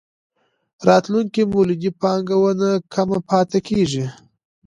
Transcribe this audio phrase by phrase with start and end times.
[0.87, 4.05] راتلونکې مولدې پانګونه کمه پاتې کېږي.